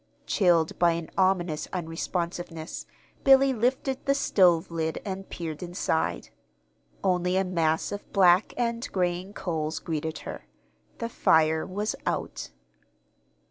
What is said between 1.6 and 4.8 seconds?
unresponsiveness, Billy lifted the stove